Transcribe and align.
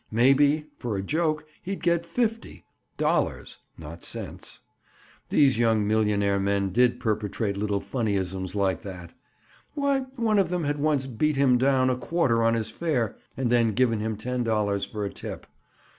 Maybe, 0.09 0.65
for 0.79 0.97
a 0.97 1.03
joke, 1.03 1.45
he'd 1.61 1.83
get 1.83 2.03
a 2.03 2.07
fifty—dollars, 2.07 3.59
not 3.77 4.03
cents. 4.03 4.59
These 5.29 5.59
young 5.59 5.85
millionaire 5.87 6.39
men 6.39 6.71
did 6.71 6.99
perpetrate 6.99 7.55
little 7.55 7.79
funnyisms 7.79 8.55
like 8.55 8.81
that. 8.81 9.13
Why, 9.75 9.99
one 10.15 10.39
of 10.39 10.49
them 10.49 10.63
had 10.63 10.79
once 10.79 11.05
"beat 11.05 11.35
him 11.35 11.59
down" 11.59 11.91
a 11.91 11.95
quarter 11.95 12.41
on 12.43 12.55
his 12.55 12.71
fare 12.71 13.15
and 13.37 13.51
then 13.51 13.73
given 13.75 13.99
him 13.99 14.17
ten 14.17 14.43
dollars 14.43 14.85
for 14.85 15.05
a 15.05 15.13
tip. 15.13 15.45